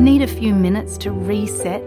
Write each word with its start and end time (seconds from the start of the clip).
Need 0.00 0.22
a 0.22 0.26
few 0.26 0.54
minutes 0.54 0.98
to 0.98 1.10
reset? 1.10 1.86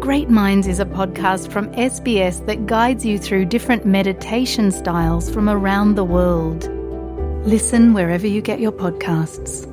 Great 0.00 0.30
Minds 0.30 0.66
is 0.66 0.78
a 0.80 0.84
podcast 0.84 1.50
from 1.52 1.66
SBS 1.72 2.44
that 2.46 2.66
guides 2.66 3.04
you 3.04 3.18
through 3.18 3.44
different 3.46 3.84
meditation 3.84 4.70
styles 4.70 5.30
from 5.30 5.48
around 5.48 5.96
the 5.96 6.04
world. 6.04 6.60
Listen 7.46 7.92
wherever 7.92 8.26
you 8.26 8.42
get 8.42 8.58
your 8.60 8.72
podcasts. 8.72 9.66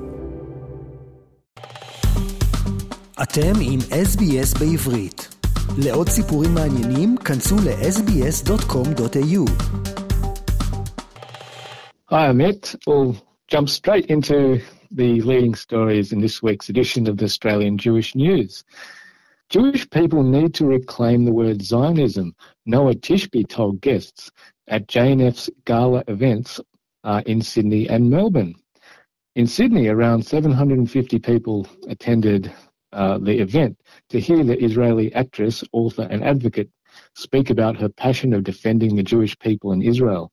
אתם 3.23 3.53
עם 3.61 3.79
SBS 3.79 4.59
בעברית. 4.59 5.35
לעוד 5.77 6.09
סיפורים 6.09 6.53
מעניינים, 6.53 7.17
כנסו 7.17 7.55
ל-sbs.com.au. 7.55 9.45
Hi, 12.11 12.27
Amit. 12.27 12.75
We'll 12.87 13.15
jump 13.47 13.69
straight 13.69 14.05
into 14.05 14.59
the 14.90 15.20
leading 15.22 15.54
stories 15.54 16.12
in 16.12 16.20
this 16.20 16.42
week's 16.42 16.68
edition 16.68 17.08
of 17.08 17.16
the 17.16 17.24
Australian 17.24 17.78
Jewish 17.78 18.14
News. 18.14 18.64
Jewish 19.48 19.88
people 19.90 20.22
need 20.22 20.54
to 20.54 20.66
reclaim 20.66 21.24
the 21.24 21.32
word 21.32 21.62
Zionism, 21.62 22.34
Noa 22.66 22.94
Tishby 22.94 23.48
told 23.48 23.80
guests 23.80 24.30
at 24.66 24.88
JNF's 24.88 25.48
gala 25.64 26.04
events 26.08 26.60
uh, 27.04 27.22
in 27.26 27.40
Sydney 27.40 27.88
and 27.88 28.10
Melbourne. 28.10 28.54
In 29.36 29.46
Sydney, 29.46 29.88
around 29.88 30.26
750 30.26 31.18
people 31.20 31.66
attended 31.88 32.52
uh, 32.92 33.18
the 33.18 33.38
event 33.38 33.78
to 34.10 34.20
hear 34.20 34.44
the 34.44 34.62
Israeli 34.62 35.12
actress, 35.14 35.62
author, 35.72 36.08
and 36.10 36.24
advocate 36.24 36.70
speak 37.14 37.50
about 37.50 37.76
her 37.76 37.88
passion 37.88 38.32
of 38.32 38.44
defending 38.44 38.96
the 38.96 39.02
Jewish 39.02 39.38
people 39.38 39.72
in 39.72 39.82
Israel. 39.82 40.32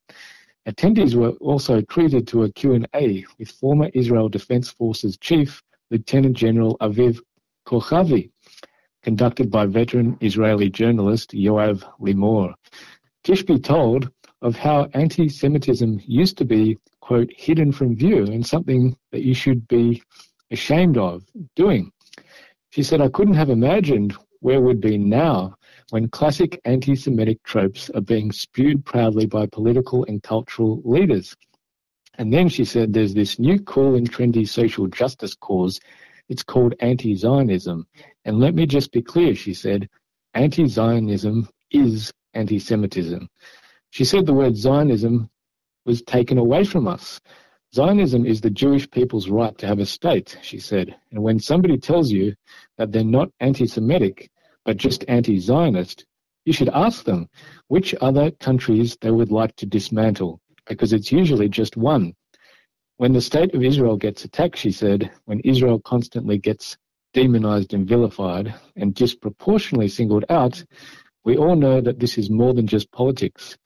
Attendees 0.68 1.14
were 1.14 1.32
also 1.42 1.80
treated 1.82 2.28
to 2.28 2.44
a 2.44 2.52
Q&A 2.52 3.24
with 3.38 3.52
former 3.52 3.92
Israel 3.94 4.28
Defense 4.28 4.70
Forces 4.70 5.16
Chief 5.18 5.62
Lieutenant 5.92 6.36
General 6.36 6.76
Aviv 6.80 7.20
Kochavi, 7.68 8.32
conducted 9.04 9.52
by 9.52 9.68
veteran 9.68 10.18
Israeli 10.22 10.72
journalist 10.72 11.34
Yoav 11.34 11.84
Limor. 12.00 12.56
Tishby 13.24 13.64
told 13.64 14.10
of 14.42 14.56
how 14.56 14.88
anti-Semitism 14.94 16.02
used 16.06 16.38
to 16.40 16.46
be, 16.46 16.78
quote, 17.00 17.30
hidden 17.36 17.72
from 17.72 17.96
view 17.96 18.26
and 18.26 18.44
something 18.44 18.98
that 19.12 19.22
you 19.22 19.36
should 19.36 19.68
be 19.68 20.02
ashamed 20.50 20.98
of 20.98 21.24
doing. 21.56 21.92
She 22.72 22.82
said, 22.82 23.02
I 23.02 23.10
couldn't 23.10 23.36
have 23.36 23.52
imagined 23.52 24.16
where 24.40 24.62
we'd 24.62 24.82
be 24.82 24.98
now 24.98 25.56
when 25.92 26.10
classic 26.10 26.60
anti-Semitic 26.66 27.44
tropes 27.44 27.90
are 27.92 28.02
being 28.02 28.32
spewed 28.32 28.84
proudly 28.86 29.26
by 29.26 29.46
political 29.46 30.04
and 30.06 30.24
cultural 30.24 30.82
leaders. 30.84 31.36
And 32.18 32.34
then 32.34 32.50
she 32.50 32.66
said 32.66 32.92
there's 32.92 33.14
this 33.14 33.38
new 33.40 33.60
cool 33.60 33.96
and 33.96 34.12
trendy 34.12 34.48
social 34.48 34.88
justice 34.88 35.36
cause. 35.36 35.80
It's 36.28 36.44
called 36.44 36.74
anti-Zionism. 36.80 37.86
And 38.24 38.40
let 38.40 38.56
me 38.56 38.66
just 38.66 38.92
be 38.92 39.02
clear, 39.02 39.36
she 39.36 39.54
said, 39.54 39.88
anti-Zionism 40.34 41.48
is 41.72 42.12
anti-Semitism. 42.34 43.30
She 43.92 44.06
said 44.06 44.26
the 44.26 44.34
word 44.34 44.58
Zionism 44.58 45.30
was 45.86 46.02
taken 46.02 46.38
away 46.38 46.64
from 46.64 46.88
us. 46.88 47.22
Zionism 47.76 48.26
is 48.26 48.42
the 48.42 48.50
Jewish 48.50 48.90
people's 48.90 49.30
right 49.30 49.56
to 49.60 49.68
have 49.68 49.80
a 49.80 49.86
state, 49.86 50.38
she 50.42 50.60
said. 50.60 50.96
And 51.12 51.22
when 51.22 51.40
somebody 51.40 51.78
tells 51.78 52.10
you 52.10 52.34
that 52.78 52.92
they're 52.92 53.04
not 53.04 53.30
anti-Semitic, 53.40 54.32
but 54.66 54.78
just 54.78 55.06
anti-Zionist, 55.08 56.06
you 56.46 56.54
should 56.54 56.70
ask 56.70 57.06
them 57.06 57.30
which 57.68 57.96
other 58.02 58.32
countries 58.32 58.98
they 59.00 59.12
would 59.12 59.32
like 59.32 59.56
to 59.56 59.66
dismantle, 59.66 60.42
because 60.68 60.92
it's 60.92 61.12
usually 61.12 61.48
just 61.48 61.78
one. 61.78 62.14
When 62.98 63.14
the 63.14 63.22
state 63.22 63.54
of 63.54 63.64
Israel 63.64 63.98
gets 63.98 64.26
attacked, 64.26 64.58
she 64.58 64.72
said, 64.72 65.12
when 65.26 65.40
Israel 65.42 65.80
constantly 65.80 66.38
gets 66.38 66.78
demonized 67.14 67.74
and 67.74 67.88
vilified 67.88 68.54
and 68.76 68.94
disproportionately 68.94 69.88
singled 69.88 70.26
out, 70.30 70.64
we 71.24 71.38
all 71.38 71.56
know 71.56 71.82
that 71.82 72.00
this 72.00 72.18
is 72.18 72.30
more 72.30 72.54
than 72.54 72.68
just 72.68 72.92
politics. 72.92 73.58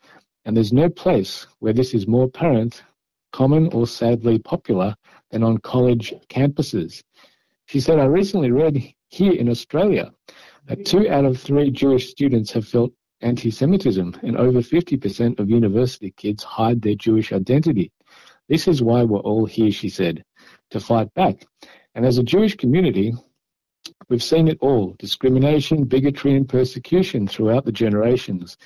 And 0.46 0.56
there's 0.56 0.74
no 0.74 0.90
place 0.90 1.46
where 1.60 1.74
this 1.74 1.94
is 1.94 2.08
more 2.08 2.26
apparent, 2.26 2.84
common, 3.34 3.72
or 3.74 3.86
sadly 3.86 4.40
popular 4.40 4.96
than 5.32 5.44
on 5.44 5.58
college 5.60 6.14
campuses. 6.30 7.04
She 7.68 7.80
said, 7.80 8.00
I 8.00 8.06
recently 8.06 8.52
read 8.52 8.94
here 9.10 9.34
in 9.34 9.50
Australia 9.50 10.12
two 10.76 11.10
out 11.10 11.26
of 11.26 11.40
three 11.40 11.72
Jewish 11.72 12.10
students 12.10 12.52
have 12.52 12.68
felt 12.68 12.92
anti-Semitism, 13.22 14.18
and 14.24 14.38
over 14.38 14.60
50% 14.60 15.40
of 15.40 15.50
university 15.50 16.12
kids 16.12 16.44
hide 16.44 16.82
their 16.82 16.96
Jewish 16.96 17.34
identity. 17.34 17.92
This 18.48 18.68
is 18.68 18.82
why 18.82 19.04
we're 19.04 19.20
all 19.20 19.46
here, 19.46 19.72
she 19.72 19.90
said, 19.90 20.24
to 20.72 20.80
fight 20.80 21.14
back. 21.14 21.46
And 21.96 22.06
as 22.06 22.18
a 22.18 22.24
Jewish 22.24 22.56
community, 22.56 23.14
we've 24.10 24.24
seen 24.24 24.48
it 24.48 24.58
all 24.62 24.96
discrimination, 25.00 25.84
bigotry, 25.84 26.36
and 26.36 26.48
persecution 26.48 27.28
throughout 27.28 27.66
the 27.66 27.72
generations. 27.72 28.58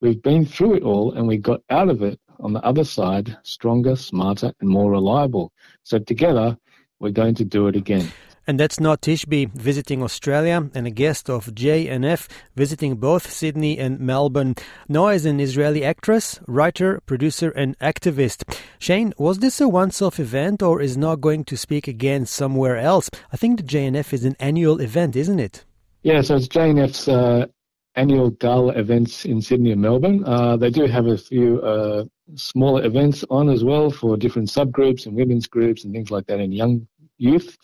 We've 0.00 0.22
been 0.22 0.44
through 0.44 0.74
it 0.74 0.82
all 0.82 1.12
and 1.12 1.26
we 1.26 1.38
got 1.38 1.62
out 1.70 1.88
of 1.88 2.02
it 2.02 2.18
on 2.40 2.52
the 2.52 2.64
other 2.64 2.84
side 2.84 3.36
stronger, 3.44 3.96
smarter, 3.96 4.52
and 4.60 4.68
more 4.68 4.90
reliable. 4.90 5.52
So 5.84 5.98
together, 5.98 6.56
we're 7.00 7.10
going 7.10 7.34
to 7.36 7.44
do 7.44 7.68
it 7.68 7.76
again. 7.76 8.10
And 8.46 8.58
that's 8.58 8.80
Noa 8.80 8.98
Tishby 8.98 9.52
visiting 9.52 10.02
Australia 10.02 10.68
and 10.74 10.86
a 10.86 10.90
guest 10.90 11.30
of 11.30 11.46
JNF 11.46 12.28
visiting 12.56 12.96
both 12.96 13.30
Sydney 13.30 13.78
and 13.78 14.00
Melbourne. 14.00 14.56
Noa 14.88 15.14
is 15.14 15.26
an 15.26 15.38
Israeli 15.38 15.84
actress, 15.84 16.40
writer, 16.48 17.00
producer, 17.06 17.50
and 17.50 17.78
activist. 17.78 18.42
Shane, 18.80 19.14
was 19.16 19.38
this 19.38 19.60
a 19.60 19.68
once 19.68 20.02
off 20.02 20.18
event 20.18 20.60
or 20.60 20.80
is 20.80 20.96
Noa 20.96 21.16
going 21.16 21.44
to 21.44 21.56
speak 21.56 21.86
again 21.86 22.26
somewhere 22.26 22.76
else? 22.76 23.10
I 23.32 23.36
think 23.36 23.58
the 23.58 23.62
JNF 23.62 24.12
is 24.12 24.24
an 24.24 24.36
annual 24.40 24.80
event, 24.80 25.14
isn't 25.14 25.38
it? 25.38 25.64
Yeah, 26.02 26.20
so 26.22 26.34
it's 26.34 26.48
JNF's 26.48 27.06
uh, 27.06 27.46
annual 27.94 28.30
gala 28.30 28.72
events 28.72 29.24
in 29.24 29.40
Sydney 29.40 29.70
and 29.70 29.80
Melbourne. 29.80 30.24
Uh, 30.24 30.56
they 30.56 30.70
do 30.70 30.86
have 30.86 31.06
a 31.06 31.16
few 31.16 31.60
uh, 31.60 32.04
smaller 32.34 32.84
events 32.84 33.24
on 33.30 33.48
as 33.48 33.62
well 33.62 33.90
for 33.90 34.16
different 34.16 34.48
subgroups 34.48 35.06
and 35.06 35.14
women's 35.14 35.46
groups 35.46 35.84
and 35.84 35.92
things 35.92 36.10
like 36.10 36.26
that 36.26 36.40
and 36.40 36.54
young 36.54 36.86
youth. 37.22 37.56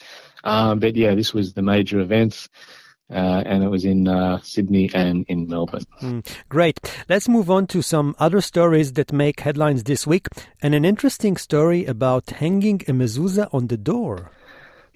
Um, 0.45 0.79
but 0.79 0.97
yeah, 0.97 1.15
this 1.15 1.35
was 1.35 1.53
the 1.53 1.63
major 1.63 2.01
events. 2.01 2.49
Uh, 3.11 3.43
and 3.47 3.65
it 3.65 3.69
was 3.69 3.87
in 3.87 4.07
uh, 4.07 4.39
Sydney 4.43 4.91
and 4.93 5.25
in 5.29 5.49
Melbourne. 5.49 5.85
Mm, 6.03 6.27
great. 6.51 6.79
Let's 7.09 7.27
move 7.27 7.49
on 7.51 7.67
to 7.69 7.81
some 7.81 8.15
other 8.19 8.43
stories 8.43 8.93
that 8.93 9.15
make 9.15 9.41
headlines 9.41 9.85
this 9.85 10.07
week, 10.07 10.29
and 10.61 10.75
an 10.75 10.85
interesting 10.85 11.39
story 11.39 11.87
about 11.87 12.29
hanging 12.29 12.83
a 12.87 12.93
mezuzah 12.93 13.49
on 13.55 13.69
the 13.69 13.79
door. 13.79 14.31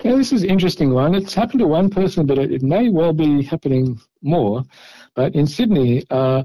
Yeah, 0.04 0.16
this 0.16 0.30
is 0.30 0.42
an 0.42 0.50
interesting 0.50 0.92
one. 0.92 1.14
It's 1.14 1.32
happened 1.32 1.60
to 1.60 1.66
one 1.66 1.88
person, 1.88 2.26
but 2.26 2.36
it, 2.36 2.52
it 2.52 2.62
may 2.62 2.90
well 2.90 3.14
be 3.14 3.42
happening 3.42 3.98
more. 4.20 4.62
But 5.14 5.34
in 5.34 5.46
Sydney, 5.46 6.04
uh, 6.10 6.42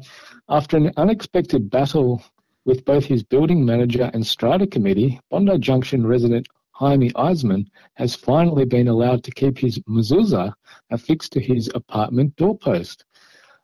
after 0.48 0.78
an 0.78 0.92
unexpected 0.96 1.70
battle 1.70 2.24
with 2.64 2.86
both 2.86 3.04
his 3.04 3.24
building 3.24 3.66
manager 3.66 4.10
and 4.14 4.26
strata 4.26 4.68
committee, 4.68 5.20
Bondi 5.32 5.58
Junction 5.58 6.08
resident 6.08 6.48
Jaime 6.80 7.10
Eisman 7.16 7.66
has 7.96 8.14
finally 8.14 8.64
been 8.64 8.88
allowed 8.88 9.24
to 9.24 9.32
keep 9.32 9.58
his 9.58 9.80
mezuzah 9.90 10.54
affixed 10.92 11.32
to 11.32 11.40
his 11.40 11.72
apartment 11.74 12.36
doorpost. 12.36 13.04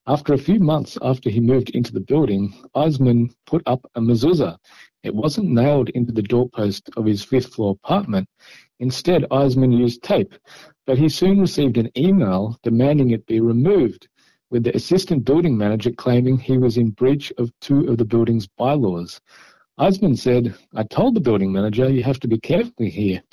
After 0.07 0.33
a 0.33 0.37
few 0.39 0.59
months 0.59 0.97
after 0.99 1.29
he 1.29 1.39
moved 1.39 1.69
into 1.75 1.93
the 1.93 1.99
building, 1.99 2.55
Eisman 2.75 3.29
put 3.45 3.61
up 3.67 3.85
a 3.93 4.01
mezuzah. 4.01 4.57
It 5.03 5.13
wasn't 5.13 5.51
nailed 5.51 5.89
into 5.89 6.11
the 6.11 6.23
doorpost 6.23 6.89
of 6.97 7.05
his 7.05 7.23
fifth 7.23 7.53
floor 7.53 7.77
apartment. 7.83 8.27
Instead, 8.79 9.27
Eisman 9.29 9.77
used 9.77 10.01
tape, 10.01 10.33
but 10.87 10.97
he 10.97 11.07
soon 11.07 11.39
received 11.39 11.77
an 11.77 11.91
email 11.95 12.57
demanding 12.63 13.11
it 13.11 13.27
be 13.27 13.39
removed, 13.39 14.07
with 14.49 14.63
the 14.63 14.75
assistant 14.75 15.23
building 15.23 15.55
manager 15.55 15.91
claiming 15.91 16.39
he 16.39 16.57
was 16.57 16.77
in 16.77 16.89
breach 16.89 17.31
of 17.37 17.51
two 17.61 17.87
of 17.87 17.99
the 17.99 18.05
building's 18.05 18.47
bylaws. 18.47 19.21
Eisman 19.79 20.17
said, 20.17 20.55
I 20.75 20.83
told 20.83 21.15
the 21.15 21.19
building 21.19 21.51
manager 21.51 21.89
you 21.89 22.03
have 22.03 22.19
to 22.19 22.27
be 22.27 22.39
careful 22.39 22.85
here 22.85 23.23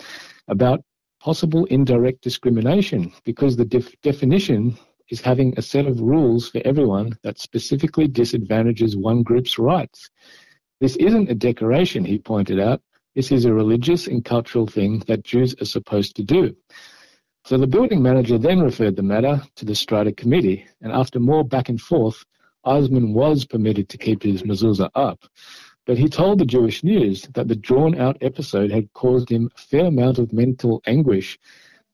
about 0.48 0.82
possible 1.20 1.66
indirect 1.66 2.22
discrimination 2.22 3.12
because 3.24 3.56
the 3.56 3.66
def- 3.66 4.00
definition 4.00 4.78
is 5.10 5.20
having 5.20 5.52
a 5.58 5.62
set 5.62 5.86
of 5.86 6.00
rules 6.00 6.48
for 6.48 6.62
everyone 6.64 7.18
that 7.22 7.38
specifically 7.38 8.08
disadvantages 8.08 8.96
one 8.96 9.22
group's 9.22 9.58
rights. 9.58 10.08
This 10.80 10.96
isn't 10.96 11.30
a 11.30 11.34
decoration, 11.34 12.06
he 12.06 12.18
pointed 12.18 12.58
out. 12.58 12.80
This 13.14 13.30
is 13.30 13.44
a 13.44 13.52
religious 13.52 14.06
and 14.06 14.24
cultural 14.24 14.66
thing 14.66 15.00
that 15.08 15.24
Jews 15.24 15.54
are 15.60 15.66
supposed 15.66 16.16
to 16.16 16.22
do. 16.22 16.56
So 17.44 17.58
the 17.58 17.66
building 17.66 18.02
manager 18.02 18.38
then 18.38 18.60
referred 18.60 18.96
the 18.96 19.02
matter 19.02 19.42
to 19.56 19.64
the 19.66 19.74
strata 19.74 20.12
committee, 20.12 20.64
and 20.80 20.90
after 20.90 21.20
more 21.20 21.44
back 21.44 21.68
and 21.68 21.80
forth, 21.80 22.24
Osman 22.64 23.12
was 23.12 23.44
permitted 23.44 23.88
to 23.90 23.98
keep 23.98 24.22
his 24.22 24.42
mezuzah 24.42 24.90
up. 24.94 25.24
But 25.90 25.98
he 25.98 26.08
told 26.08 26.38
the 26.38 26.44
Jewish 26.44 26.84
News 26.84 27.22
that 27.34 27.48
the 27.48 27.56
drawn 27.56 27.98
out 27.98 28.16
episode 28.20 28.70
had 28.70 28.92
caused 28.92 29.28
him 29.28 29.50
a 29.56 29.60
fair 29.60 29.86
amount 29.86 30.20
of 30.20 30.32
mental 30.32 30.80
anguish, 30.86 31.36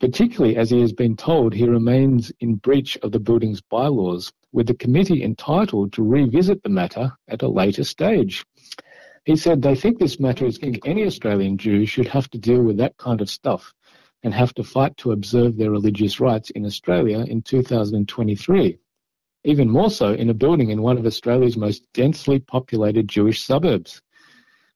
particularly 0.01 0.55
as 0.59 0.69
he 0.69 0.83
has 0.83 0.93
been 0.93 1.17
told 1.17 1.55
he 1.55 1.67
remains 1.67 2.31
in 2.41 2.57
breach 2.57 2.99
of 2.99 3.13
the 3.13 3.19
building's 3.19 3.63
bylaws, 3.63 4.31
with 4.53 4.67
the 4.67 4.75
committee 4.75 5.25
entitled 5.25 5.95
to 5.95 6.03
revisit 6.03 6.63
the 6.63 6.69
matter 6.69 7.11
at 7.29 7.41
a 7.41 7.49
later 7.49 7.85
stage. 7.85 8.45
He 9.25 9.35
said 9.35 9.63
they 9.63 9.75
think 9.75 9.99
this 9.99 10.21
matter 10.21 10.45
is 10.45 10.61
any 10.63 11.07
Australian 11.07 11.57
Jew 11.57 11.87
should 11.87 12.09
have 12.09 12.29
to 12.33 12.39
deal 12.39 12.63
with 12.63 12.77
that 12.77 12.99
kind 12.99 13.23
of 13.23 13.31
stuff. 13.31 13.73
and 14.23 14.35
have 14.35 14.53
to 14.55 14.65
fight 14.65 14.95
to 14.99 15.13
observe 15.13 15.57
their 15.57 15.71
religious 15.71 16.21
rights 16.21 16.51
in 16.51 16.67
Australia 16.67 17.21
in 17.21 17.41
2023. 17.41 18.79
Even 19.47 19.71
more 19.71 19.91
so 19.91 20.13
in 20.13 20.29
a 20.29 20.35
building 20.35 20.71
in 20.71 20.83
one 20.83 20.99
of 20.99 21.07
Australia's 21.07 21.57
most 21.57 21.85
densely 21.95 22.41
populated 22.41 23.07
Jewish 23.07 23.45
suburbs. 23.45 24.03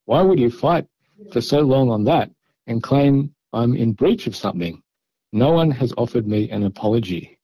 Why 0.05 0.23
would 0.23 0.39
you 0.39 0.49
fight 0.49 0.87
for 1.33 1.41
so 1.41 1.59
long 1.59 1.91
on 1.91 2.05
that 2.05 2.31
and 2.69 2.81
claim 2.81 3.35
I'm 3.53 3.75
in 3.75 3.95
breach 3.95 4.29
of 4.29 4.37
something? 4.37 4.81
No 5.33 5.51
one 5.51 5.73
has 5.73 5.93
offered 5.99 6.29
me 6.29 6.49
an 6.51 6.63
apology. 6.63 7.37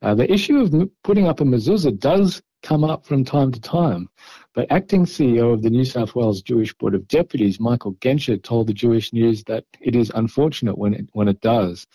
Uh, 0.00 0.14
the 0.14 0.32
issue 0.32 0.60
of 0.60 0.90
putting 1.04 1.26
up 1.26 1.40
a 1.40 1.44
mezuzah 1.44 2.00
does 2.00 2.40
come 2.62 2.84
up 2.84 3.04
from 3.04 3.22
time 3.22 3.52
to 3.52 3.60
time, 3.60 4.08
but 4.54 4.72
acting 4.72 5.04
CEO 5.04 5.52
of 5.52 5.60
the 5.60 5.68
New 5.68 5.84
South 5.84 6.14
Wales 6.14 6.40
Jewish 6.40 6.72
Board 6.72 6.94
of 6.94 7.06
Deputies, 7.06 7.60
Michael 7.60 7.92
Genscher, 7.96 8.42
told 8.42 8.66
the 8.66 8.72
Jewish 8.72 9.12
News 9.12 9.44
that 9.44 9.66
it 9.82 9.94
is 9.94 10.10
unfortunate 10.14 10.78
when 10.78 10.94
it, 10.94 11.06
when 11.12 11.28
it 11.28 11.42
does. 11.42 11.86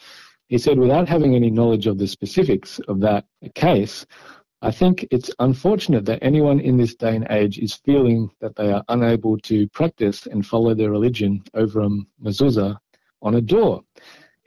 He 0.49 0.57
said, 0.57 0.79
without 0.79 1.09
having 1.09 1.35
any 1.35 1.49
knowledge 1.49 1.87
of 1.87 1.97
the 1.97 2.07
specifics 2.07 2.79
of 2.87 3.01
that 3.01 3.25
case, 3.53 4.05
I 4.61 4.71
think 4.71 5.05
it's 5.11 5.29
unfortunate 5.37 6.05
that 6.05 6.19
anyone 6.23 6.59
in 6.59 6.77
this 6.77 6.95
day 6.95 7.15
and 7.15 7.27
age 7.29 7.59
is 7.59 7.75
feeling 7.75 8.31
that 8.39 8.55
they 8.55 8.71
are 8.71 8.83
unable 8.89 9.37
to 9.39 9.67
practice 9.69 10.25
and 10.25 10.45
follow 10.45 10.73
their 10.73 10.89
religion 10.89 11.43
over 11.53 11.81
a 11.81 11.89
mezuzah 12.23 12.75
on 13.21 13.35
a 13.35 13.41
door. 13.41 13.83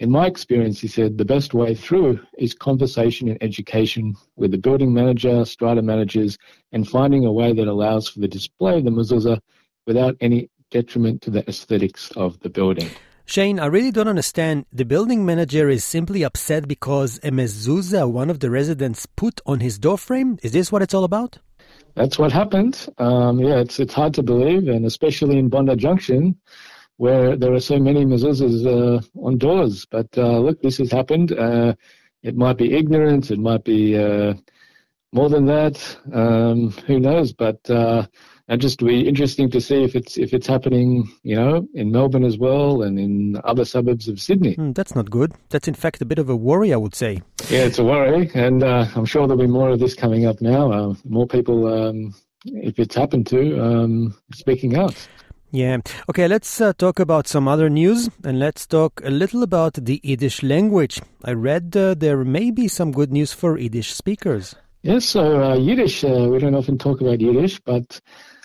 In 0.01 0.11
my 0.11 0.27
experience, 0.27 0.81
he 0.81 0.89
said, 0.89 1.17
the 1.17 1.25
best 1.25 1.55
way 1.55 1.75
through 1.75 2.19
is 2.39 2.55
conversation 2.55 3.29
and 3.29 3.39
education 3.41 4.17
with 4.35 4.51
the 4.51 4.59
building 4.59 4.93
manager, 4.93 5.45
strata 5.45 5.83
managers, 5.83 6.39
and 6.73 6.89
finding 6.89 7.25
a 7.25 7.33
way 7.33 7.53
that 7.53 7.69
allows 7.69 8.09
for 8.09 8.19
the 8.19 8.27
display 8.27 8.79
of 8.79 8.85
the 8.85 8.91
mezuzah 8.91 9.39
without 9.87 10.17
any 10.21 10.51
detriment 10.71 11.23
to 11.23 11.31
the 11.31 11.49
aesthetics 11.49 12.11
of 12.17 12.41
the 12.41 12.49
building. 12.49 12.89
Shane, 13.31 13.61
I 13.61 13.67
really 13.67 13.93
don't 13.93 14.09
understand. 14.09 14.67
The 14.73 14.85
building 14.85 15.25
manager 15.25 15.69
is 15.69 15.85
simply 15.85 16.25
upset 16.25 16.67
because 16.67 17.19
a 17.19 17.31
mezuzah 17.31 18.11
one 18.11 18.29
of 18.29 18.41
the 18.41 18.51
residents 18.51 19.07
put 19.07 19.41
on 19.47 19.61
his 19.61 19.79
doorframe. 19.79 20.41
Is 20.43 20.51
this 20.51 20.73
what 20.73 20.83
it's 20.83 20.95
all 20.95 21.05
about? 21.05 21.39
That's 21.95 22.19
what 22.19 22.33
happened. 22.33 22.89
Um, 22.99 23.39
yeah, 23.39 23.61
it's 23.61 23.79
it's 23.79 23.95
hard 23.95 24.15
to 24.15 24.25
believe, 24.25 24.67
and 24.67 24.85
especially 24.85 25.39
in 25.39 25.49
Bondi 25.49 25.77
Junction, 25.77 26.37
where 26.97 27.37
there 27.37 27.53
are 27.53 27.61
so 27.61 27.79
many 27.79 28.05
mezuzahs 28.05 28.67
uh, 28.67 29.01
on 29.25 29.39
doors. 29.39 29.87
But 29.87 30.09
uh, 30.19 30.41
look, 30.41 30.61
this 30.61 30.79
has 30.79 30.91
happened. 30.91 31.31
Uh, 31.31 31.75
it 32.25 32.35
might 32.37 32.59
be 32.59 32.75
ignorance. 32.75 33.31
It 33.31 33.39
might 33.39 33.63
be 33.63 33.97
uh, 33.97 34.35
more 35.13 35.29
than 35.29 35.47
that. 35.47 35.77
Um, 36.13 36.73
who 36.89 36.99
knows? 36.99 37.33
But 37.33 37.61
uh, 38.51 38.55
it 38.55 38.59
just 38.59 38.81
be 38.81 39.07
interesting 39.07 39.51
to 39.51 39.61
see 39.61 39.85
if 39.85 39.95
it's 39.95 40.17
if 40.17 40.35
it's 40.35 40.47
happening, 40.47 41.11
you 41.23 41.37
know, 41.37 41.67
in 41.75 41.93
Melbourne 41.93 42.25
as 42.25 42.39
well 42.39 42.83
and 42.83 42.99
in 42.99 43.41
other 43.45 43.65
suburbs 43.65 44.09
of 44.09 44.21
Sydney. 44.21 44.57
Mm, 44.57 44.75
that's 44.75 44.95
not 44.95 45.11
good. 45.11 45.33
That's 45.51 45.69
in 45.69 45.75
fact 45.75 46.03
a 46.03 46.05
bit 46.05 46.19
of 46.19 46.29
a 46.29 46.37
worry, 46.37 46.73
I 46.73 46.77
would 46.77 46.95
say. 46.95 47.23
Yeah, 47.49 47.61
it's 47.61 47.79
a 47.79 47.85
worry, 47.85 48.31
and 48.35 48.63
uh, 48.63 48.87
I'm 48.95 49.05
sure 49.05 49.27
there'll 49.27 49.43
be 49.43 49.47
more 49.47 49.71
of 49.71 49.79
this 49.79 49.95
coming 49.95 50.27
up 50.27 50.41
now. 50.41 50.97
more 51.05 51.27
people, 51.27 51.67
um, 51.67 52.15
if 52.45 52.79
it's 52.79 52.95
happened 52.95 53.27
to, 53.29 53.61
um, 53.63 54.15
speaking 54.33 54.77
out. 54.77 54.97
Yeah. 55.53 55.79
Okay, 56.09 56.29
let's 56.29 56.61
uh, 56.61 56.73
talk 56.75 57.01
about 57.01 57.27
some 57.27 57.49
other 57.49 57.69
news 57.69 58.09
and 58.23 58.39
let's 58.39 58.67
talk 58.67 59.01
a 59.05 59.11
little 59.11 59.43
about 59.43 59.75
the 59.75 60.01
Yiddish 60.05 60.45
language. 60.45 61.01
I 61.25 61.33
read 61.33 61.77
uh, 61.77 61.95
there 61.95 62.25
may 62.25 62.53
be 62.53 62.69
some 62.69 62.93
good 62.93 63.13
news 63.13 63.33
for 63.33 63.59
Yiddish 63.59 63.93
speakers. 63.93 64.55
Yes, 64.83 65.05
so 65.07 65.43
uh, 65.43 65.57
Yiddish, 65.57 66.05
uh, 66.05 66.29
we 66.31 66.39
don't 66.39 66.55
often 66.55 66.79
talk 66.79 67.01
about 67.01 67.21
Yiddish, 67.21 67.61
but 67.61 68.01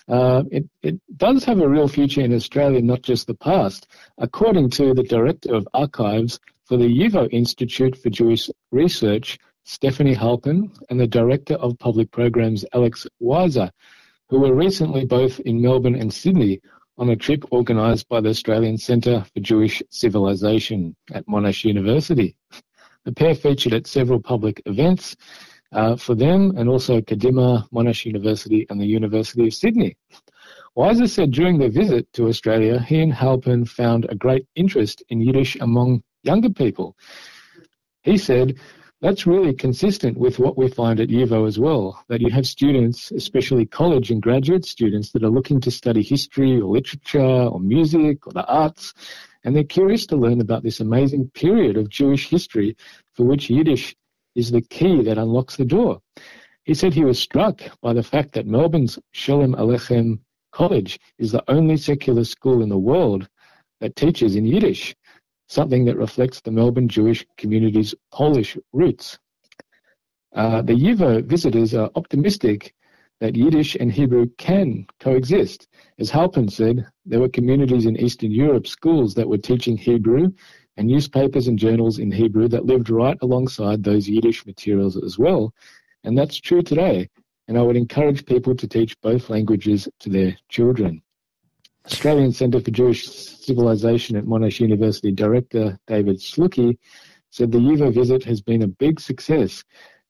uh, 0.08 0.44
it, 0.50 0.64
it 0.82 1.00
does 1.16 1.44
have 1.44 1.60
a 1.60 1.68
real 1.68 1.88
future 1.88 2.20
in 2.20 2.32
Australia, 2.32 2.80
not 2.80 3.02
just 3.02 3.26
the 3.26 3.34
past. 3.34 3.88
According 4.18 4.70
to 4.70 4.94
the 4.94 5.02
Director 5.02 5.54
of 5.54 5.68
Archives 5.74 6.38
for 6.64 6.76
the 6.76 6.86
YIVO 6.86 7.28
Institute 7.32 7.96
for 7.96 8.10
Jewish 8.10 8.48
Research, 8.70 9.38
Stefanie 9.66 10.16
Halpern, 10.16 10.70
and 10.90 11.00
the 11.00 11.06
Director 11.06 11.54
of 11.54 11.78
Public 11.78 12.10
Programs, 12.12 12.64
Alex 12.72 13.06
Weiser, 13.20 13.70
who 14.28 14.40
were 14.40 14.54
recently 14.54 15.04
both 15.04 15.40
in 15.40 15.60
Melbourne 15.60 15.96
and 15.96 16.12
Sydney 16.12 16.60
on 16.98 17.10
a 17.10 17.16
trip 17.16 17.44
organised 17.52 18.08
by 18.08 18.20
the 18.20 18.30
Australian 18.30 18.78
Centre 18.78 19.24
for 19.34 19.40
Jewish 19.40 19.82
Civilization 19.90 20.96
at 21.12 21.26
Monash 21.26 21.64
University. 21.64 22.36
The 23.04 23.12
pair 23.12 23.34
featured 23.34 23.74
at 23.74 23.86
several 23.86 24.20
public 24.20 24.62
events 24.66 25.16
uh, 25.76 25.94
for 25.94 26.14
them 26.14 26.54
and 26.56 26.68
also 26.68 27.00
Kadima, 27.00 27.68
Monash 27.70 28.06
University, 28.06 28.66
and 28.70 28.80
the 28.80 28.86
University 28.86 29.46
of 29.46 29.54
Sydney. 29.54 29.96
Weiser 30.76 31.08
said 31.08 31.30
during 31.30 31.58
their 31.58 31.70
visit 31.70 32.10
to 32.14 32.28
Australia, 32.28 32.80
he 32.80 33.00
and 33.00 33.12
Halpern 33.12 33.68
found 33.68 34.06
a 34.08 34.14
great 34.14 34.46
interest 34.56 35.02
in 35.10 35.20
Yiddish 35.20 35.56
among 35.60 36.02
younger 36.22 36.50
people. 36.50 36.96
He 38.02 38.16
said, 38.16 38.58
that's 39.02 39.26
really 39.26 39.52
consistent 39.52 40.16
with 40.16 40.38
what 40.38 40.56
we 40.56 40.68
find 40.68 40.98
at 40.98 41.08
YIVO 41.08 41.46
as 41.46 41.58
well, 41.58 42.02
that 42.08 42.22
you 42.22 42.30
have 42.30 42.46
students, 42.46 43.10
especially 43.10 43.66
college 43.66 44.10
and 44.10 44.22
graduate 44.22 44.64
students, 44.64 45.12
that 45.12 45.22
are 45.22 45.30
looking 45.30 45.60
to 45.60 45.70
study 45.70 46.02
history 46.02 46.58
or 46.58 46.72
literature 46.72 47.20
or 47.20 47.60
music 47.60 48.26
or 48.26 48.32
the 48.32 48.46
arts, 48.46 48.94
and 49.44 49.54
they're 49.54 49.64
curious 49.64 50.06
to 50.06 50.16
learn 50.16 50.40
about 50.40 50.62
this 50.62 50.80
amazing 50.80 51.28
period 51.34 51.76
of 51.76 51.90
Jewish 51.90 52.28
history 52.28 52.76
for 53.12 53.24
which 53.26 53.50
Yiddish 53.50 53.94
is 54.36 54.52
the 54.52 54.60
key 54.60 55.02
that 55.02 55.18
unlocks 55.18 55.56
the 55.56 55.64
door. 55.64 56.00
He 56.64 56.74
said 56.74 56.94
he 56.94 57.04
was 57.04 57.18
struck 57.18 57.62
by 57.80 57.92
the 57.92 58.02
fact 58.02 58.32
that 58.32 58.46
Melbourne's 58.46 58.98
Sholem 59.14 59.56
Aleichem 59.56 60.20
College 60.52 61.00
is 61.18 61.32
the 61.32 61.44
only 61.50 61.76
secular 61.76 62.24
school 62.24 62.62
in 62.62 62.68
the 62.68 62.78
world 62.78 63.28
that 63.80 63.96
teaches 63.96 64.36
in 64.36 64.46
Yiddish 64.46 64.94
something 65.48 65.84
that 65.84 65.96
reflects 65.96 66.40
the 66.40 66.50
Melbourne 66.50 66.88
Jewish 66.88 67.24
community's 67.36 67.94
Polish 68.12 68.56
roots. 68.72 69.18
Uh, 70.34 70.62
the 70.62 70.74
YIVO 70.74 71.24
visitors 71.24 71.74
are 71.74 71.90
optimistic 71.94 72.74
that 73.20 73.36
Yiddish 73.36 73.76
and 73.76 73.90
Hebrew 73.90 74.26
can 74.38 74.86
coexist. 75.00 75.68
As 75.98 76.10
Halpern 76.10 76.50
said, 76.50 76.86
there 77.06 77.20
were 77.20 77.28
communities 77.28 77.86
in 77.86 77.96
Eastern 77.96 78.30
Europe 78.30 78.66
schools 78.66 79.14
that 79.14 79.28
were 79.28 79.38
teaching 79.38 79.76
Hebrew 79.76 80.32
and 80.76 80.86
newspapers 80.86 81.48
and 81.48 81.58
journals 81.58 81.98
in 81.98 82.10
Hebrew 82.10 82.48
that 82.48 82.66
lived 82.66 82.90
right 82.90 83.16
alongside 83.22 83.82
those 83.82 84.08
Yiddish 84.08 84.44
materials 84.46 84.96
as 84.96 85.18
well. 85.18 85.52
And 86.04 86.16
that's 86.16 86.38
true 86.38 86.62
today. 86.62 87.08
And 87.48 87.56
I 87.58 87.62
would 87.62 87.76
encourage 87.76 88.26
people 88.26 88.54
to 88.56 88.68
teach 88.68 89.00
both 89.00 89.30
languages 89.30 89.88
to 90.00 90.10
their 90.10 90.36
children. 90.48 91.02
Australian 91.86 92.32
Centre 92.32 92.60
for 92.60 92.72
Jewish 92.72 93.06
Civilization 93.06 94.16
at 94.16 94.24
Monash 94.24 94.60
University 94.60 95.12
Director 95.12 95.78
David 95.86 96.16
Slucki 96.16 96.76
said 97.30 97.52
the 97.52 97.58
YIVO 97.58 97.94
visit 97.94 98.24
has 98.24 98.40
been 98.40 98.62
a 98.62 98.66
big 98.68 98.98
success 98.98 99.62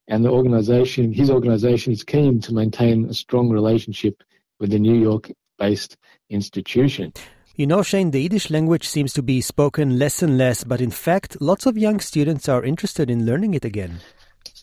and 0.09 0.25
the 0.25 0.31
organisation, 0.31 1.13
his 1.13 1.31
organisation 1.31 1.93
is 1.93 2.05
keen 2.05 2.41
to 2.41 2.55
maintain 2.55 3.07
a 3.07 3.15
strong 3.15 3.51
relationship 3.51 4.23
with 4.61 4.71
the 4.71 4.79
New 4.79 4.95
York-based 4.95 5.97
institution. 6.31 7.13
You 7.59 7.67
know, 7.67 7.83
Shane, 7.83 8.11
the 8.11 8.21
Yiddish 8.21 8.51
language 8.51 8.87
seems 8.87 9.15
to 9.15 9.23
be 9.23 9.41
spoken 9.41 9.99
less 9.99 10.23
and 10.23 10.37
less, 10.37 10.63
but 10.63 10.83
in 10.83 10.91
fact, 10.91 11.41
lots 11.41 11.65
of 11.65 11.79
young 11.79 12.01
students 12.01 12.51
are 12.51 12.63
interested 12.63 13.09
in 13.09 13.25
learning 13.25 13.55
it 13.55 13.65
again. 13.65 14.01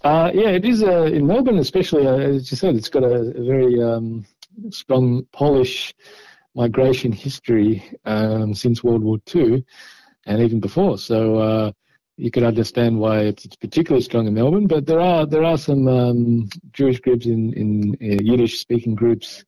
Uh, 0.03 0.29
yeah, 0.31 0.50
it 0.50 0.63
is 0.63 0.83
uh, 0.83 1.05
in 1.05 1.25
Melbourne, 1.25 1.57
especially. 1.57 2.05
Uh, 2.05 2.17
as 2.17 2.51
you 2.51 2.57
said, 2.57 2.75
it's 2.75 2.89
got 2.89 3.01
a, 3.01 3.33
very 3.35 3.81
um, 3.81 4.27
strong 4.69 5.25
Polish 5.31 5.91
migration 6.53 7.12
history 7.12 7.83
um, 8.05 8.53
since 8.53 8.83
World 8.83 9.03
War 9.03 9.17
II 9.33 9.65
and 10.27 10.41
even 10.43 10.59
before. 10.59 11.00
So 11.00 11.38
uh, 11.38 11.71
you 12.17 12.29
could 12.29 12.43
understand 12.43 13.00
why 13.00 13.21
it's, 13.21 13.43
it's, 13.43 13.55
particularly 13.55 14.03
strong 14.03 14.27
in 14.27 14.35
Melbourne. 14.35 14.67
But 14.67 14.85
there 14.85 15.00
are 15.00 15.25
there 15.25 15.43
are 15.43 15.57
some 15.57 15.88
um, 15.88 16.50
Jewish 16.73 17.00
groups 17.00 17.25
in 17.25 17.53
in 17.53 17.97
uh, 18.03 18.21
Yiddish 18.21 18.59
speaking 18.59 18.93
groups 18.93 19.43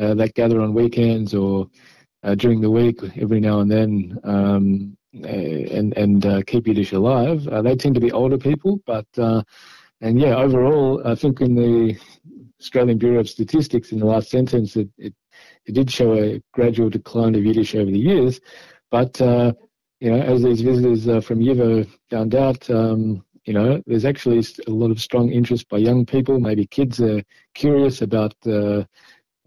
uh, 0.00 0.14
that 0.14 0.32
gather 0.32 0.62
on 0.62 0.72
weekends 0.72 1.34
or 1.34 1.68
uh, 2.22 2.34
during 2.34 2.60
the 2.60 2.70
week 2.70 3.00
every 3.16 3.40
now 3.40 3.60
and 3.60 3.70
then. 3.70 4.18
Um, 4.24 4.96
uh, 5.24 5.26
and 5.26 5.96
and 5.96 6.26
uh, 6.26 6.42
keep 6.46 6.66
Yiddish 6.66 6.92
alive. 6.92 7.44
they 7.64 7.74
tend 7.74 7.94
to 7.94 8.00
be 8.00 8.12
older 8.12 8.36
people, 8.36 8.78
but 8.86 9.06
and 10.00 10.20
yeah, 10.20 10.36
overall, 10.36 11.02
I 11.04 11.14
think 11.14 11.40
in 11.40 11.54
the 11.54 11.96
Australian 12.60 12.98
Bureau 12.98 13.20
of 13.20 13.28
Statistics 13.28 13.90
in 13.90 13.98
the 13.98 14.06
last 14.06 14.30
sentence, 14.30 14.76
it, 14.76 14.88
it 14.98 15.14
it 15.64 15.72
did 15.72 15.90
show 15.90 16.14
a 16.14 16.42
gradual 16.52 16.90
decline 16.90 17.34
of 17.34 17.44
Yiddish 17.44 17.74
over 17.74 17.90
the 17.90 17.98
years, 17.98 18.40
but 18.90 19.20
uh, 19.20 19.52
you 20.00 20.10
know, 20.10 20.20
as 20.20 20.42
these 20.42 20.60
visitors 20.60 21.08
uh, 21.08 21.20
from 21.20 21.40
YIVO 21.40 21.88
found 22.10 22.34
out, 22.34 22.68
um, 22.70 23.24
you 23.44 23.52
know, 23.52 23.82
there's 23.86 24.04
actually 24.04 24.44
a 24.66 24.70
lot 24.70 24.90
of 24.90 25.00
strong 25.00 25.32
interest 25.32 25.68
by 25.68 25.78
young 25.78 26.06
people. 26.06 26.38
Maybe 26.38 26.66
kids 26.66 27.00
are 27.00 27.22
curious 27.54 28.02
about 28.02 28.34
uh, 28.46 28.84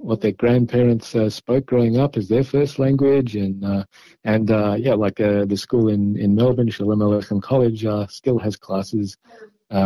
what 0.02 0.22
their 0.22 0.32
grandparents 0.32 1.16
uh, 1.16 1.30
spoke 1.30 1.66
growing 1.66 1.98
up 1.98 2.18
as 2.18 2.28
their 2.28 2.44
first 2.44 2.80
language, 2.80 3.36
and 3.36 3.64
uh, 3.64 3.84
and 4.24 4.52
uh, 4.52 4.76
yeah, 4.78 4.94
like 4.94 5.20
uh, 5.20 5.46
the 5.46 5.58
school 5.58 5.90
in 5.90 6.18
in 6.18 6.36
Melbourne, 6.36 6.70
Sholem 6.70 7.02
Aleichem 7.02 7.42
College, 7.42 7.86
uh, 7.86 8.08
still 8.08 8.40
has 8.40 8.56
classes, 8.56 9.18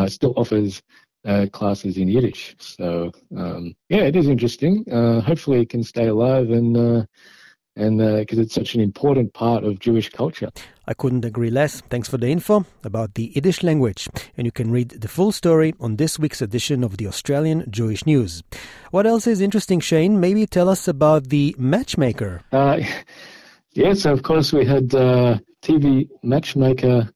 still 0.07 0.33
offers 0.37 0.81
classes 1.51 1.97
in 1.97 2.07
Yiddish. 2.07 2.55
So 2.59 3.11
um, 3.37 3.75
yeah, 3.89 4.03
it 4.03 4.15
is 4.15 4.27
interesting. 4.27 4.85
Hopefully, 4.89 5.61
it 5.61 5.69
can 5.69 5.83
stay 5.83 6.07
alive 6.07 6.49
and 6.49 7.07
and 7.75 7.99
because 8.19 8.39
uh, 8.39 8.43
it's 8.43 8.53
such 8.53 8.75
an 8.75 8.81
important 8.81 9.33
part 9.33 9.63
of 9.63 9.79
Jewish 9.79 10.09
culture. 10.09 10.49
I 10.87 10.93
couldn't 10.93 11.25
agree 11.25 11.49
less. 11.49 11.81
Thanks 11.89 12.07
for 12.07 12.17
the 12.17 12.27
info 12.27 12.65
about 12.83 13.15
the 13.15 13.31
Yiddish 13.35 13.63
language. 13.63 14.07
And 14.37 14.45
you 14.45 14.51
can 14.51 14.71
read 14.71 14.89
the 14.89 15.07
full 15.07 15.31
story 15.31 15.73
on 15.79 15.97
this 15.97 16.17
week's 16.19 16.41
edition 16.41 16.83
of 16.83 16.97
the 16.97 17.07
Australian 17.07 17.65
Jewish 17.69 18.05
News. 18.05 18.43
What 18.91 19.05
else 19.05 19.27
is 19.27 19.41
interesting, 19.41 19.79
Shane? 19.79 20.19
Maybe 20.19 20.45
tell 20.45 20.69
us 20.69 20.87
about 20.87 21.29
the 21.29 21.55
matchmaker. 21.57 22.41
Uh, 22.51 22.81
yes, 23.73 24.05
of 24.05 24.23
course, 24.23 24.53
we 24.53 24.65
had 24.65 24.93
uh, 24.95 25.39
TV 25.61 26.07
matchmaker 26.23 27.09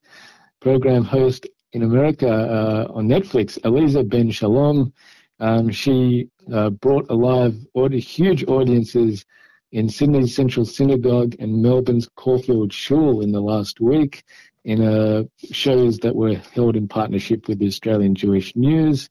program 0.60 1.04
host 1.04 1.46
in 1.72 1.82
America 1.82 2.28
uh, 2.28 2.92
on 2.92 3.08
Netflix, 3.08 3.58
Aliza 3.60 4.06
Ben 4.06 4.30
Shalom. 4.30 4.92
Um, 5.38 5.70
she 5.70 6.28
uh, 6.52 6.68
brought 6.70 7.06
alive 7.08 7.54
huge 7.74 8.44
audiences 8.44 9.24
in 9.72 9.88
Sydney's 9.88 10.34
Central 10.34 10.66
Synagogue 10.66 11.36
and 11.38 11.62
Melbourne's 11.62 12.08
Caulfield 12.16 12.72
Shul 12.72 13.20
in 13.20 13.32
the 13.32 13.40
last 13.40 13.80
week 13.80 14.24
in 14.64 14.82
uh, 14.82 15.22
shows 15.52 15.98
that 15.98 16.14
were 16.14 16.34
held 16.34 16.76
in 16.76 16.88
partnership 16.88 17.48
with 17.48 17.58
the 17.58 17.66
Australian 17.66 18.14
Jewish 18.14 18.54
News. 18.56 19.08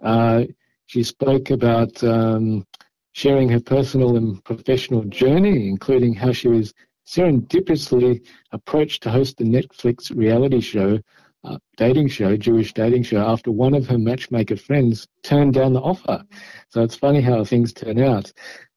Uh, 0.00 0.44
she 0.86 1.02
spoke 1.02 1.50
about 1.50 2.02
um, 2.04 2.66
sharing 3.12 3.48
her 3.48 3.60
personal 3.60 4.16
and 4.16 4.44
professional 4.44 5.04
journey, 5.04 5.68
including 5.68 6.14
how 6.14 6.32
she 6.32 6.48
was 6.48 6.74
serendipitously 7.06 8.26
approached 8.52 9.02
to 9.02 9.10
host 9.10 9.38
the 9.38 9.44
Netflix 9.44 10.14
reality 10.14 10.60
show, 10.60 10.98
uh, 11.44 11.58
dating 11.76 12.08
show, 12.08 12.36
Jewish 12.36 12.72
dating 12.72 13.02
show, 13.02 13.18
after 13.18 13.50
one 13.50 13.74
of 13.74 13.86
her 13.86 13.98
matchmaker 13.98 14.56
friends 14.56 15.06
turned 15.22 15.54
down 15.54 15.72
the 15.72 15.80
offer. 15.80 16.24
So 16.68 16.82
it's 16.82 16.96
funny 16.96 17.20
how 17.20 17.44
things 17.44 17.72
turn 17.72 18.00
out. 18.00 18.32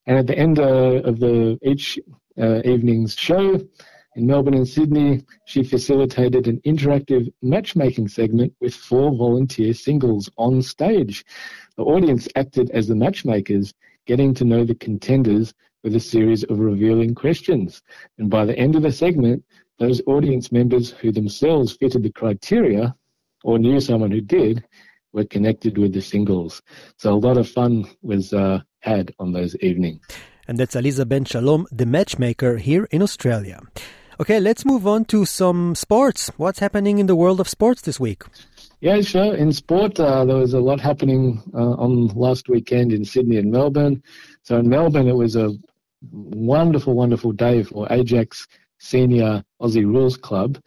And 0.07 0.17
at 0.17 0.25
the 0.25 0.37
end 0.37 0.57
uh, 0.57 1.01
of 1.03 1.19
the 1.19 1.59
each 1.61 1.99
uh, 2.39 2.61
evening's 2.63 3.15
show 3.15 3.59
in 4.15 4.25
Melbourne 4.25 4.55
and 4.55 4.67
Sydney, 4.67 5.23
she 5.45 5.63
facilitated 5.63 6.47
an 6.47 6.59
interactive 6.65 7.31
matchmaking 7.43 8.07
segment 8.07 8.53
with 8.61 8.73
four 8.73 9.15
volunteer 9.15 9.73
singles 9.73 10.29
on 10.37 10.61
stage. 10.61 11.25
The 11.75 11.83
audience 11.83 12.27
acted 12.35 12.71
as 12.71 12.87
the 12.87 12.95
matchmakers, 12.95 13.73
getting 14.05 14.33
to 14.35 14.45
know 14.45 14.63
the 14.63 14.75
contenders 14.75 15.53
with 15.83 15.95
a 15.95 15.99
series 15.99 16.43
of 16.45 16.57
revealing 16.59 17.13
questions. 17.13 17.83
And 18.17 18.29
by 18.29 18.45
the 18.45 18.57
end 18.57 18.75
of 18.75 18.81
the 18.81 18.91
segment, 18.91 19.43
those 19.77 20.01
audience 20.07 20.51
members 20.51 20.89
who 20.89 21.11
themselves 21.11 21.73
fitted 21.73 22.01
the 22.01 22.11
criteria 22.11 22.95
or 23.43 23.59
knew 23.59 23.79
someone 23.79 24.11
who 24.11 24.21
did 24.21 24.65
were 25.17 25.25
connected 25.25 25.77
with 25.77 25.93
the 25.93 26.01
singles. 26.01 26.61
So 26.97 27.13
a 27.13 27.19
lot 27.27 27.37
of 27.37 27.49
fun 27.49 27.85
was 28.01 28.31
uh, 28.31 28.61
had 28.79 29.13
on 29.19 29.33
those 29.33 29.55
evenings. 29.57 29.99
And 30.47 30.57
that's 30.57 30.75
Aliza 30.75 31.05
Ben 31.09 31.25
Shalom, 31.25 31.67
the 31.71 31.85
matchmaker 31.85 32.57
here 32.57 32.87
in 32.91 33.01
Australia. 33.01 33.59
Okay, 34.19 34.39
let's 34.39 34.63
move 34.63 34.87
on 34.87 35.05
to 35.05 35.25
some 35.25 35.75
sports. 35.75 36.31
What's 36.37 36.59
happening 36.59 36.99
in 36.99 37.07
the 37.07 37.15
world 37.15 37.39
of 37.39 37.49
sports 37.49 37.81
this 37.81 37.99
week? 37.99 38.23
Yeah, 38.79 39.01
sure. 39.01 39.35
In 39.35 39.51
sport, 39.53 39.99
uh, 39.99 40.23
there 40.25 40.37
was 40.37 40.53
a 40.53 40.59
lot 40.59 40.79
happening 40.79 41.41
uh, 41.53 41.73
on 41.83 42.07
last 42.09 42.47
weekend 42.47 42.93
in 42.93 43.03
Sydney 43.03 43.37
and 43.37 43.51
Melbourne. 43.51 44.01
So 44.43 44.57
in 44.57 44.69
Melbourne, 44.69 45.07
it 45.07 45.15
was 45.15 45.35
a 45.35 45.49
wonderful, 46.11 46.93
wonderful 46.93 47.31
day 47.31 47.63
for 47.63 47.87
Ajax 47.91 48.47
Senior 48.79 49.43
Aussie 49.61 49.85
Rules 49.85 50.17
Club, 50.17 50.59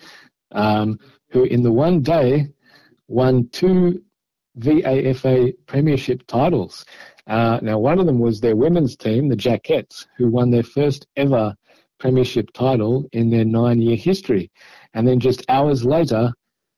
um, 0.53 0.99
who 1.31 1.45
in 1.45 1.63
the 1.63 1.73
one 1.73 2.03
day 2.03 2.49
won 3.09 3.49
two 3.51 4.03
VAFA 4.59 5.53
Premiership 5.67 6.27
titles. 6.27 6.85
Uh, 7.27 7.61
now, 7.63 7.79
one 7.79 7.99
of 7.99 8.07
them 8.07 8.19
was 8.19 8.41
their 8.41 8.57
women's 8.57 8.97
team, 8.97 9.29
the 9.29 9.37
Jackettes, 9.37 10.07
who 10.17 10.29
won 10.29 10.51
their 10.51 10.63
first 10.63 11.07
ever 11.17 11.55
Premiership 11.99 12.51
title 12.53 13.07
in 13.13 13.31
their 13.31 13.45
nine 13.45 13.81
year 13.81 13.97
history. 13.97 14.51
And 14.95 15.07
then 15.07 15.21
just 15.21 15.45
hours 15.49 15.85
later, 15.85 16.33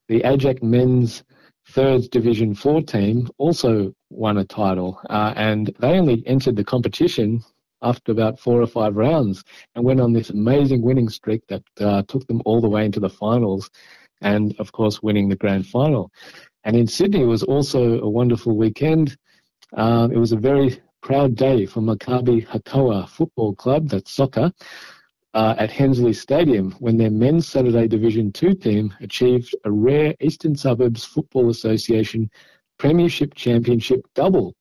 the 0.08 0.22
Ajax 0.24 0.60
men's 0.62 1.22
third 1.68 2.02
Division 2.10 2.54
4 2.54 2.82
team 2.82 3.28
also 3.38 3.94
won 4.10 4.38
a 4.38 4.44
title. 4.44 5.00
Uh, 5.08 5.32
and 5.36 5.74
they 5.78 5.98
only 5.98 6.22
entered 6.26 6.56
the 6.56 6.64
competition 6.64 7.42
after 7.82 8.12
about 8.12 8.38
four 8.38 8.60
or 8.60 8.66
five 8.66 8.96
rounds 8.96 9.42
and 9.74 9.84
went 9.84 10.00
on 10.00 10.12
this 10.12 10.30
amazing 10.30 10.82
winning 10.82 11.08
streak 11.08 11.42
that 11.48 11.62
uh, 11.80 12.02
took 12.08 12.26
them 12.26 12.42
all 12.44 12.60
the 12.60 12.68
way 12.68 12.84
into 12.84 13.00
the 13.00 13.08
finals 13.08 13.70
and, 14.20 14.54
of 14.58 14.72
course, 14.72 15.02
winning 15.02 15.28
the 15.28 15.36
grand 15.36 15.66
final. 15.66 16.10
And 16.64 16.76
in 16.76 16.86
Sydney, 16.86 17.22
it 17.22 17.26
was 17.26 17.42
also 17.42 18.00
a 18.00 18.08
wonderful 18.08 18.56
weekend. 18.56 19.16
Um, 19.74 20.12
it 20.12 20.18
was 20.18 20.32
a 20.32 20.36
very 20.36 20.80
proud 21.00 21.34
day 21.34 21.66
for 21.66 21.80
Maccabi 21.80 22.46
Hakoah 22.46 23.08
Football 23.08 23.54
Club, 23.56 23.88
that's 23.88 24.12
soccer, 24.12 24.52
uh, 25.34 25.54
at 25.58 25.70
Hensley 25.70 26.12
Stadium 26.12 26.72
when 26.78 26.96
their 26.96 27.10
men's 27.10 27.48
Saturday 27.48 27.88
Division 27.88 28.32
2 28.32 28.54
team 28.54 28.94
achieved 29.00 29.54
a 29.64 29.70
rare 29.70 30.14
Eastern 30.20 30.54
Suburbs 30.54 31.04
Football 31.04 31.50
Association 31.50 32.30
Premiership 32.78 33.34
Championship 33.34 34.06
double. 34.14 34.54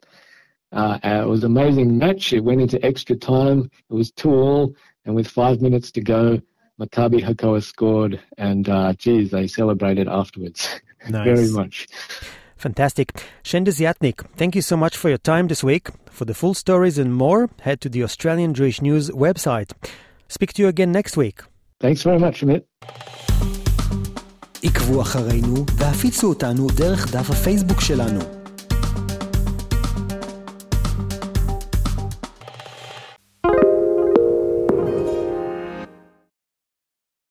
Uh, 0.72 0.98
it 1.04 1.28
was 1.28 1.44
an 1.44 1.52
amazing 1.52 1.98
match. 1.98 2.32
It 2.34 2.44
went 2.44 2.62
into 2.62 2.84
extra 2.86 3.16
time. 3.16 3.70
It 3.90 3.94
was 3.94 4.12
2 4.12 4.32
all, 4.32 4.76
and 5.06 5.14
with 5.14 5.28
five 5.28 5.62
minutes 5.62 5.92
to 5.92 6.02
go, 6.02 6.40
Maccabi 6.80 7.22
Hakoah 7.22 7.62
scored, 7.62 8.20
and 8.38 8.68
uh, 8.70 8.94
geez, 8.94 9.30
they 9.30 9.48
celebrated 9.48 10.08
afterwards 10.08 10.80
nice. 11.10 11.26
very 11.26 11.50
much. 11.50 11.88
Fantastic. 12.58 13.08
Shane 13.44 13.66
Desiatnik, 13.66 14.18
thank 14.38 14.56
you 14.56 14.62
so 14.62 14.78
much 14.78 14.96
for 14.96 15.10
your 15.10 15.18
time 15.18 15.48
this 15.48 15.64
week. 15.64 15.90
For 16.12 16.26
the 16.26 16.34
full 16.34 16.54
stories 16.54 16.98
and 17.00 17.14
more, 17.16 17.50
head 17.62 17.82
to 17.82 17.90
the 17.90 18.04
Australian 18.04 18.54
Jewish 18.54 18.82
News 18.82 19.10
website. 19.10 19.72
Speak 20.28 20.54
to 20.54 20.62
you 20.62 20.68
again 20.68 20.92
next 20.92 21.18
week. 21.18 21.42
Thanks 21.80 22.04
very 22.04 22.20
much, 22.20 22.44
Amit. 22.44 22.64
עקבו 24.64 25.02
אחרינו 25.02 25.66
והפיצו 25.78 26.28
אותנו 26.30 26.68
דרך 26.68 27.12
דף 27.12 27.30
הפייסבוק 27.30 27.82
שלנו. 27.82 28.41